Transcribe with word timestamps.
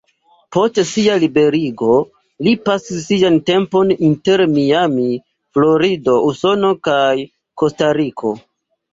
Post 0.55 0.77
sia 0.91 1.15
liberigo, 1.23 1.97
li 2.45 2.53
pasis 2.69 3.03
sian 3.09 3.35
tempon 3.49 3.91
inter 4.07 4.43
Miami, 4.53 5.05
Florido, 5.57 6.15
Usono 6.31 6.71
kaj 6.89 7.13
Kostariko. 7.63 8.33